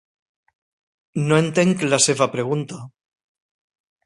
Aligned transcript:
No 1.27 1.39
entenc 1.41 1.85
la 1.93 2.01
seva 2.07 2.29
pregunta. 2.37 2.81